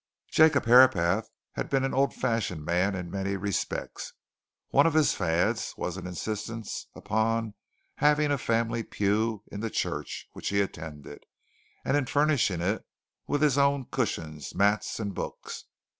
Jacob 0.31 0.65
Herapath 0.65 1.29
had 1.51 1.69
been 1.69 1.83
an 1.83 1.93
old 1.93 2.11
fashioned 2.15 2.65
man 2.65 2.95
in 2.95 3.11
many 3.11 3.35
respects; 3.37 4.13
one 4.69 4.87
of 4.87 4.95
his 4.95 5.13
fads 5.13 5.75
was 5.77 5.95
an 5.95 6.07
insistence 6.07 6.87
upon 6.95 7.53
having 7.97 8.31
a 8.31 8.39
family 8.39 8.81
pew 8.81 9.43
in 9.51 9.59
the 9.59 9.69
church 9.69 10.27
which 10.33 10.49
he 10.49 10.59
attended, 10.59 11.23
and 11.85 11.95
in 11.95 12.07
furnishing 12.07 12.61
it 12.61 12.83
with 13.27 13.43
his 13.43 13.59
own 13.59 13.85
cushions, 13.91 14.55
mats, 14.55 14.99
and 14.99 15.13
books. 15.13 15.65